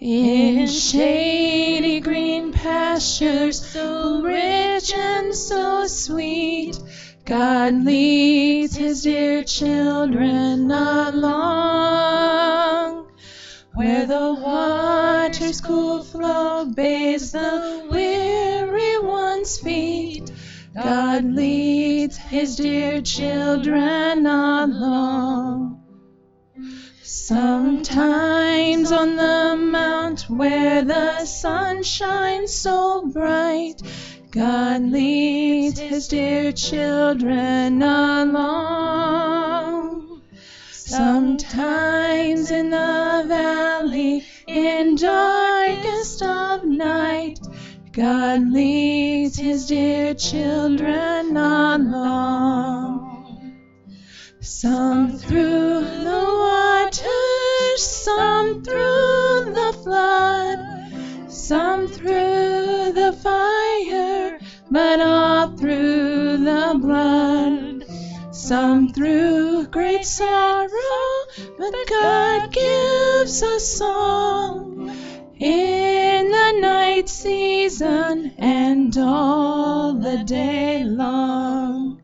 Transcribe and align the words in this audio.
In 0.00 0.68
shady 0.68 1.98
green 1.98 2.52
pastures, 2.52 3.60
so 3.60 4.22
rich 4.22 4.94
and 4.94 5.34
so 5.34 5.88
sweet, 5.88 6.78
God 7.24 7.84
leads 7.84 8.76
his 8.76 9.02
dear 9.02 9.42
children 9.42 10.70
along. 10.70 11.18
Where 13.74 14.06
the 14.06 14.34
waters 14.40 15.60
cool 15.60 16.04
flow, 16.04 16.66
bathes 16.66 17.32
the 17.32 17.88
weary 17.90 19.00
one's 19.00 19.58
feet. 19.58 20.30
God 20.80 21.24
leads 21.24 22.16
his 22.16 22.54
dear 22.54 23.02
children 23.02 24.26
along. 24.26 25.77
Sometimes 27.10 28.92
on 28.92 29.16
the 29.16 29.56
mount 29.56 30.28
where 30.28 30.84
the 30.84 31.24
sun 31.24 31.82
shines 31.82 32.52
so 32.54 33.06
bright, 33.06 33.80
God 34.30 34.82
leads 34.82 35.80
his 35.80 36.06
dear 36.08 36.52
children 36.52 37.82
along. 37.82 38.60
Sometimes 40.70 42.50
in 42.50 42.68
the 42.68 43.24
valley, 43.26 44.26
in 44.46 44.96
darkest 44.96 46.20
of 46.22 46.66
night, 46.66 47.40
God 47.90 48.52
leads 48.52 49.38
his 49.38 49.64
dear 49.64 50.12
children 50.12 51.38
along. 51.38 52.98
Some 54.40 55.16
through 55.16 55.47
some 61.48 61.88
through 61.88 62.92
the 62.92 63.10
fire, 63.22 64.38
but 64.70 65.00
all 65.00 65.56
through 65.56 66.36
the 66.44 66.78
blood. 66.78 67.86
Some 68.34 68.90
through 68.90 69.68
great 69.68 70.04
sorrow, 70.04 71.24
but 71.56 71.74
God 71.88 72.52
gives 72.52 73.42
us 73.42 73.66
song 73.66 74.90
in 75.38 76.30
the 76.30 76.52
night 76.60 77.08
season 77.08 78.34
and 78.36 78.94
all 78.98 79.94
the 79.94 80.24
day 80.24 80.84
long. 80.84 82.02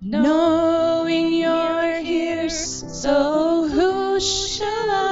Knowing 0.00 1.32
you're 1.32 1.98
here, 1.98 2.48
so 2.50 3.66
who 3.66 4.20
shall 4.20 4.90
I? 4.92 5.05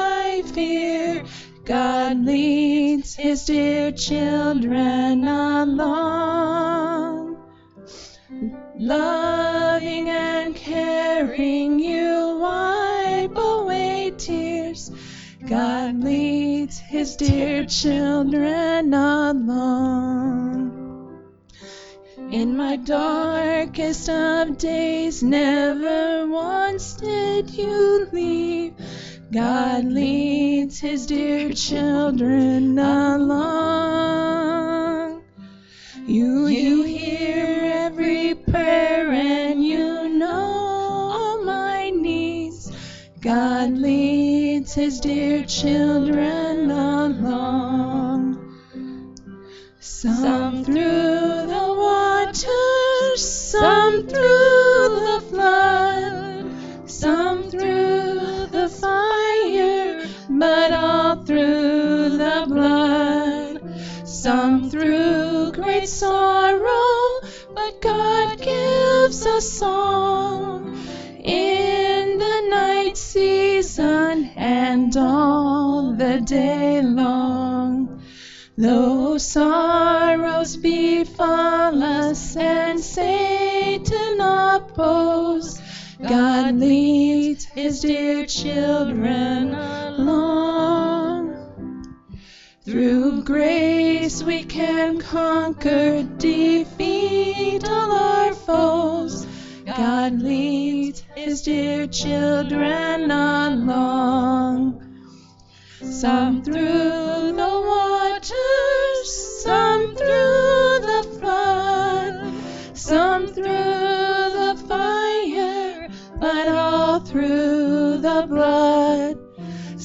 God 1.65 2.25
leads 2.27 3.15
his 3.15 3.47
dear 3.47 3.91
children 3.91 5.27
along. 5.27 6.63
Loving 8.79 10.11
and 10.11 10.55
caring, 10.55 11.79
you 11.79 12.39
wipe 12.39 13.39
away 13.39 14.13
tears. 14.19 14.91
God 15.49 16.05
leads 16.05 16.79
his 16.79 17.17
dear 17.17 17.65
children 17.65 18.93
along. 18.93 20.35
In 22.31 22.59
my 22.59 22.77
darkest 22.77 24.11
of 24.11 24.59
days, 24.59 25.23
never 25.23 26.27
once 26.27 26.93
did 26.95 27.49
you 27.51 28.07
leave. 28.13 28.75
God 29.35 29.85
leads 29.87 30.79
his 30.79 31.07
dear 31.07 31.53
children 31.53 32.79
along. 32.79 34.15
You, 36.07 36.47
you 36.47 36.85
hear 36.85 37.73
every 37.75 38.37
prayer 38.37 39.11
and 39.11 39.65
you 39.65 40.09
know 40.09 41.11
all 41.13 41.43
my 41.43 41.91
needs. 41.91 42.71
God 43.21 43.73
leads 43.73 44.73
his 44.73 45.01
dear 45.01 45.43
children 45.47 46.71
along. 46.71 48.39
Some 49.81 50.44
Some 64.35 64.69
through 64.69 65.53
great 65.53 65.89
sorrow, 65.89 67.21
but 67.55 67.81
God 67.81 68.37
gives 68.43 69.25
us 69.25 69.49
song 69.49 70.77
in 71.23 72.19
the 72.19 72.41
night 72.51 72.97
season 72.97 74.33
and 74.35 74.97
all 74.97 75.93
the 75.93 76.21
day 76.21 76.83
long. 76.83 78.03
Though 78.59 79.19
sorrows 79.19 80.57
befall 80.57 81.81
us 81.81 82.37
and 82.37 82.81
Satan 82.81 84.21
oppose, 84.21 85.61
God 86.03 86.57
leads 86.57 87.45
his 87.45 87.83
dear 87.83 88.27
children 88.27 89.55
along. 89.55 90.54
Through 92.65 93.25
grace 93.25 94.23
we 94.23 94.43
can 94.43 94.99
conquer, 94.99 96.03
defeat 96.17 97.63
all 97.69 97.93
our 97.93 98.33
foes. 98.33 99.27
God 99.67 100.23
leads 100.23 101.01
his 101.15 101.43
dear 101.43 101.87
children 101.87 103.11
along. 103.11 104.81
Some 105.83 106.43
through 106.43 107.33
the 107.37 107.55
waters, 107.69 109.43
some 109.43 109.95
through 109.95 110.79
the 110.89 111.19
flood, 111.21 112.33
some 112.75 113.27
through 113.27 113.45
the 113.45 114.65
fire, 114.67 115.91
but 116.19 116.49
all 116.49 117.01
through 117.01 117.99
the 117.99 118.25
blood. 118.27 118.54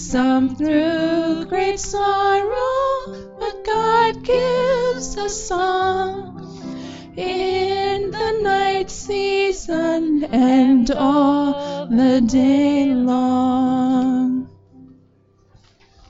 Some 0.10 0.56
through 0.56 1.46
great 1.50 1.80
sorrow, 1.80 3.36
but 3.40 3.64
God 3.64 4.24
gives 4.24 5.16
us 5.16 5.40
song 5.40 7.14
in 7.16 8.10
the 8.10 8.40
night 8.42 8.90
season 8.90 10.24
and 10.24 10.90
all 10.90 11.86
the 11.86 12.22
day 12.22 12.86
long. 12.86 13.89